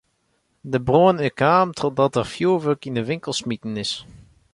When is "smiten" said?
3.41-3.75